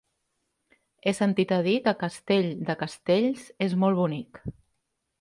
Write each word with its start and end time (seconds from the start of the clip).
He 1.05 1.13
sentit 1.17 1.53
a 1.59 1.59
dir 1.69 1.77
que 1.89 1.95
Castell 2.05 2.51
de 2.73 2.79
Castells 2.83 3.49
és 3.71 3.81
molt 3.85 4.05
bonic. 4.05 4.47